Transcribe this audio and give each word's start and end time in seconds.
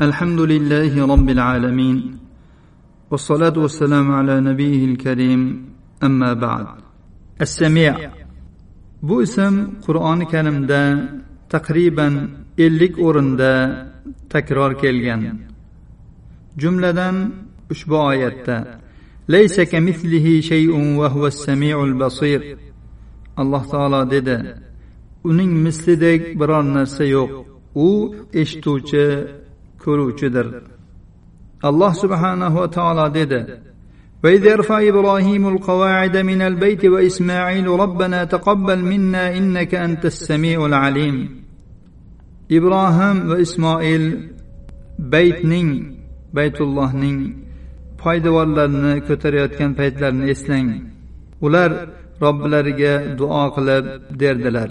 الحمد 0.00 0.40
لله 0.40 1.06
رب 1.12 1.28
العالمين 1.30 2.18
والصلاة 3.10 3.56
والسلام 3.58 4.12
على 4.12 4.40
نبيه 4.40 4.84
الكريم 4.84 5.42
أما 6.02 6.32
بعد 6.34 6.66
السميع 7.40 7.94
bu 9.02 9.22
ism 9.22 9.54
qur'oni 9.86 10.26
karimda 10.28 10.82
taqriban 11.50 12.14
ellik 12.58 12.94
o'rinda 13.06 13.52
takror 14.30 14.72
kelgan 14.82 15.22
jumladan 16.62 17.16
ushbu 17.72 17.96
oyatda 18.10 18.56
laysa 19.34 19.62
kamithlihi 19.72 20.42
shay'un 20.50 20.86
va 21.00 21.08
huva 21.14 21.30
samiul 21.30 21.94
basir 22.00 22.40
alloh 23.40 23.62
taolo 23.72 24.10
dedi 24.10 24.36
uning 25.30 25.52
mislidek 25.66 26.22
biror 26.40 26.64
narsa 26.76 27.04
yo'q 27.16 27.30
u 27.86 27.88
eshituvchi 28.40 29.06
ko'ruvchidir 29.83 30.47
alloh 31.69 31.91
subhanahu 32.03 32.55
va 32.61 32.67
taolo 32.77 33.05
dedi 33.19 33.41
وإذ 34.23 34.45
يرفع 34.45 34.87
إبراهيم 34.91 35.47
القواعد 35.47 36.17
من 36.17 36.41
البيت 36.41 36.85
وإسماعيل 36.85 37.67
ربنا 37.67 38.23
تقبل 38.23 38.79
منا 38.79 39.37
إنك 39.37 39.75
أنت 39.75 40.05
السميع 40.05 40.65
العليم 40.65 41.15
إبراهيم 42.51 43.29
وإسماعيل 43.29 44.03
بيتنين 44.99 45.69
بيت 46.33 46.61
الله 46.61 46.95
نين 46.95 47.43
poydevorlarni 48.03 48.93
ko'tarayotgan 49.07 49.71
paytlarini 49.79 50.25
eslang 50.33 50.69
ular 51.45 51.71
robbilariga 52.23 52.93
duo 53.19 53.43
qilib 53.55 53.85
derdilar 54.21 54.69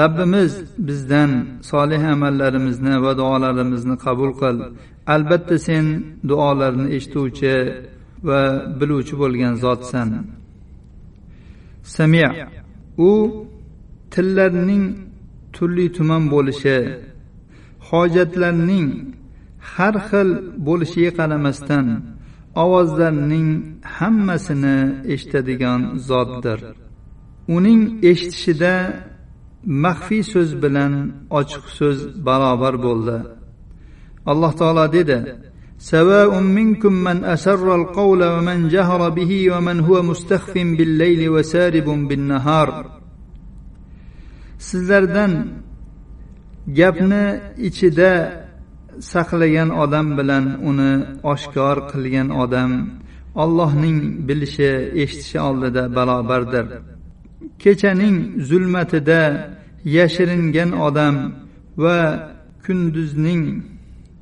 Robbimiz 0.00 0.52
bizdan 0.88 1.30
solih 1.70 2.02
amallarimizni 2.14 2.94
va 3.04 3.12
duolarimizni 3.20 3.96
qabul 4.06 4.32
qil. 4.40 4.56
Albatta 5.14 5.56
sen 5.66 5.86
duolarni 6.30 6.86
eshituvchi 6.96 7.54
va 8.28 8.40
biluvchi 8.78 9.14
bo'lgan 9.22 9.54
zotsan. 9.64 10.08
Samiya 11.96 12.30
u 13.08 13.10
tillarning 14.12 14.84
turli 15.54 15.86
tuman 15.96 16.24
bo'lishi 16.34 16.78
hojatlarning 17.88 18.88
har 19.72 19.94
xil 20.08 20.28
bo'lishiga 20.66 21.12
qaramasdan 21.18 21.86
ovozlarning 22.62 23.48
hammasini 23.96 24.78
eshitadigan 25.14 25.80
zotdir. 26.08 26.60
Uning 27.56 27.80
eshitishida 28.10 28.74
maxfiy 29.83 30.23
so'z 30.33 30.49
bilan 30.63 30.93
ochiq 31.39 31.65
so'z 31.77 31.97
barobar 32.27 32.75
bo'ldi 32.85 33.17
alloh 34.31 34.51
taolo 34.59 34.85
dedi 34.97 35.19
سواء 35.93 36.31
منكم 36.39 36.93
من 36.93 37.17
أسر 37.35 37.75
القول 37.75 38.21
ومن 38.33 38.57
جهر 38.75 39.01
به 39.09 39.31
ومن 39.53 39.77
هو 39.79 39.95
مستخف 40.11 40.53
بالليل 40.53 41.21
وسارب 41.29 41.87
بالنهار 42.09 42.69
sizlardan 44.67 45.33
gapni 46.79 47.25
ichida 47.67 48.11
saqlagan 49.13 49.69
odam 49.83 50.07
bilan 50.17 50.45
uni 50.69 50.93
oshkor 51.33 51.77
qilgan 51.91 52.27
odam 52.43 52.71
allohning 53.43 53.97
bilishi 54.27 54.71
eshitishi 55.03 55.39
oldida 55.47 55.83
barobardir 55.97 56.65
Kechaning 57.62 58.16
zulmatida 58.48 59.22
yashiringan 59.96 60.70
odam 60.86 61.14
va 61.82 61.98
kunduzning 62.64 63.44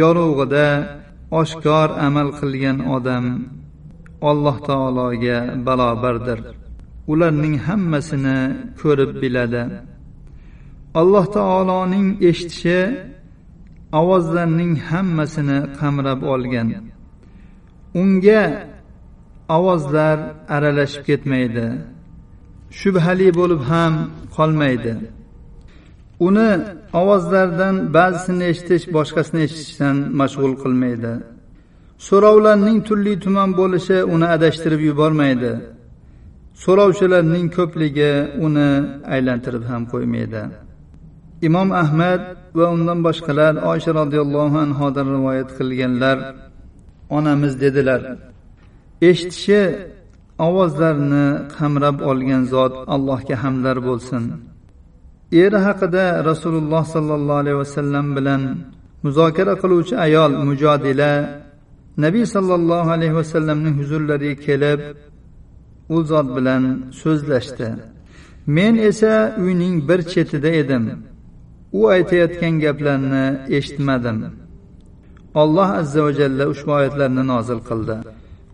yorug'ida 0.00 0.68
oshkor 1.40 1.88
amal 2.06 2.28
qilgan 2.38 2.78
odam 2.96 3.24
alloh 4.30 4.56
taologa 4.68 5.38
barobardir 5.66 6.40
ularning 7.12 7.56
hammasini 7.66 8.38
ko'rib 8.80 9.12
biladi. 9.22 9.62
Alloh 11.00 11.26
taoloning 11.36 12.08
eshitishi 12.28 12.80
ovozlarning 14.00 14.72
hammasini 14.88 15.58
qamrab 15.78 16.20
olgan. 16.34 16.68
Unga 18.00 18.42
ovozlar 19.56 20.18
aralashib 20.56 21.02
ketmaydi. 21.08 21.66
Shubhali 22.80 23.28
bo'lib 23.40 23.60
ham 23.70 23.92
qolmaydi. 24.36 24.94
Uni 26.26 26.50
ovozlardan 27.00 27.74
ba'zisini 27.96 28.44
eshitish 28.52 28.84
boshqasini 28.96 29.40
eshitishdan 29.46 29.96
mashg'ul 30.20 30.54
qilmaydi. 30.62 31.12
So'rovlarning 32.08 32.78
turli 32.88 33.14
tuman 33.24 33.50
bo'lishi 33.60 33.98
uni 34.14 34.26
adashtirib 34.36 34.80
yubormaydi. 34.88 35.52
So'rovchilarning 36.64 37.46
ko'pligi 37.56 38.12
uni 38.46 38.70
aylantirib 39.14 39.64
ham 39.70 39.82
qo'ymaydi. 39.92 40.42
Imom 41.48 41.68
ahmad 41.82 42.22
va 42.58 42.66
undan 42.74 42.98
boshqalar 43.06 43.52
oysha 43.70 43.90
roziyallohu 44.00 44.56
anhodan 44.66 45.06
rivoyat 45.16 45.50
qilganlar 45.58 46.16
onamiz 47.18 47.52
dedilar 47.64 48.00
eshitishi 49.10 49.60
ovozlarni 50.46 51.26
qamrab 51.56 51.96
olgan 52.10 52.42
zot 52.52 52.74
allohga 52.94 53.36
hamdlar 53.42 53.76
bo'lsin. 53.88 54.22
Eri 55.42 55.58
haqida 55.66 56.04
rasululloh 56.30 56.84
sollallohu 56.94 57.40
alayhi 57.42 57.58
vasallam 57.64 58.06
bilan 58.16 58.42
muzokara 59.04 59.54
qiluvchi 59.62 59.94
ayol 60.06 60.32
mujodila 60.48 61.12
nabiy 62.04 62.26
sollallohu 62.34 62.88
alayhi 62.96 63.14
vasallamning 63.20 63.74
huzurlariga 63.80 64.36
kelib 64.46 64.80
u 65.94 65.96
zot 66.10 66.28
bilan 66.36 66.62
so'zlashdi. 67.00 67.68
Men 68.56 68.74
esa 68.90 69.14
uyning 69.44 69.74
bir 69.88 70.00
chetida 70.12 70.50
edim. 70.62 70.84
U 71.78 71.80
aytayotgan 71.96 72.54
gaplarni 72.64 73.26
eshitmadim. 73.56 74.18
Alloh 75.42 75.68
azza 75.80 76.00
va 76.04 76.12
jalla 76.20 76.44
ushbu 76.52 76.70
oyatlarni 76.78 77.22
nozil 77.32 77.60
qildi. 77.68 77.96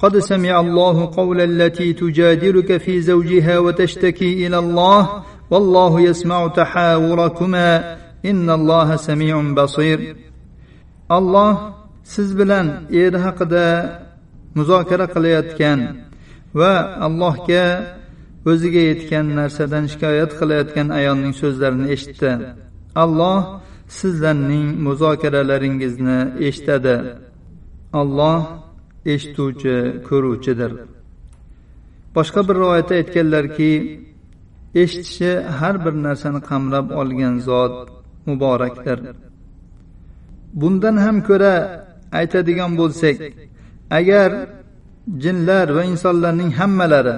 قد 0.00 0.18
سمع 0.18 0.60
الله 0.60 1.10
قول 1.16 1.40
التي 1.40 1.92
تجادلك 1.92 2.76
في 2.76 3.00
زوجها 3.00 3.58
وتشتكي 3.58 4.46
الى 4.46 4.58
الله 4.58 5.22
والله 5.50 6.00
يسمع 6.00 6.46
تحاوركما 6.48 7.96
ان 8.24 8.50
الله 8.50 8.96
سميع 8.96 9.52
بصير 9.52 10.16
الله 11.10 11.76
siz 12.14 12.38
bilan 12.38 12.66
eri 12.90 13.18
haqida 13.26 13.66
muzokara 14.54 15.06
qilayotgan 15.14 15.80
va 16.58 16.74
allohga 17.06 17.66
o'ziga 18.50 18.82
yetgan 18.90 19.26
narsadan 19.40 19.84
shikoyat 19.92 20.30
qilayotgan 20.40 20.88
ayolning 20.98 21.34
so'zlarini 21.42 21.86
eshitdi 21.94 22.32
alloh 23.04 23.38
sizlarning 23.98 24.66
muzokaralaringizni 24.86 26.20
eshitadi 26.48 26.96
alloh 28.00 28.40
eshituvchi 29.05 29.75
ko'ruvchidir. 30.07 30.71
Boshqa 32.15 32.41
bir 32.47 32.55
rivoyatda 32.61 32.93
aytganlarki 33.01 33.71
eshitishi 34.83 35.31
har 35.59 35.75
bir 35.85 35.93
narsani 36.07 36.41
qamrab 36.49 36.87
olgan 37.01 37.35
zot 37.47 37.75
muborakdir. 38.27 38.99
Bundan 40.61 40.95
ham 41.05 41.17
ko'ra 41.29 41.53
aytadigan 42.19 42.71
bo'lsak 42.79 43.17
agar 43.99 44.29
jinlar 45.23 45.67
va 45.77 45.83
insonlarning 45.91 46.51
hammalari 46.59 47.15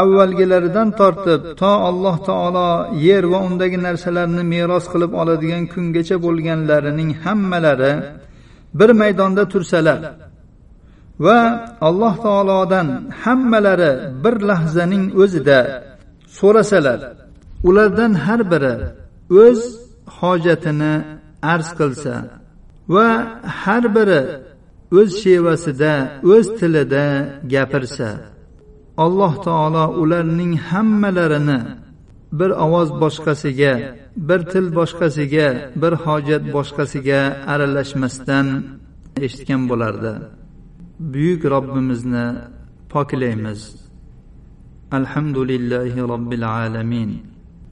avvalgilaridan 0.00 0.88
tortib 1.00 1.40
to 1.60 1.72
alloh 1.88 2.16
taolo 2.28 2.70
yer 3.08 3.24
va 3.32 3.38
undagi 3.48 3.78
narsalarni 3.86 4.42
meros 4.54 4.84
qilib 4.92 5.12
oladigan 5.22 5.64
kungacha 5.72 6.16
bo'lganlarining 6.24 7.10
hammalari 7.24 7.92
bir 8.78 8.90
maydonda 9.00 9.42
tursalar 9.52 10.00
va 11.24 11.40
alloh 11.88 12.14
taolodan 12.26 12.88
hammalari 13.22 13.92
bir 14.24 14.34
lahzaning 14.50 15.04
o'zida 15.22 15.60
so'rasalar 16.38 17.00
ulardan 17.68 18.12
har 18.24 18.40
biri 18.52 18.74
o'z 19.44 19.60
hojatini 20.18 20.94
arz 21.54 21.68
qilsa 21.78 22.14
va 22.94 23.08
har 23.62 23.84
biri 23.96 24.22
o'z 24.98 25.10
shevasida 25.22 25.94
o'z 26.34 26.46
tilida 26.58 27.04
gapirsa 27.52 28.10
alloh 29.04 29.34
taolo 29.46 29.84
ularning 30.02 30.52
hammalarini 30.68 31.60
bir 32.38 32.50
ovoz 32.64 32.90
boshqasiga 33.02 33.72
bir 34.28 34.40
til 34.52 34.66
boshqasiga 34.78 35.48
bir 35.82 35.92
hojat 36.04 36.44
boshqasiga 36.56 37.20
aralashmasdan 37.52 38.46
eshitgan 39.24 39.62
bo'lardi. 39.70 40.12
Buyuk 40.98 41.44
robbimizni 41.44 42.34
poklaymiz 42.88 43.76
alhamdulillahi 44.90 46.00
robbil 46.00 46.48
alamin. 46.48 47.33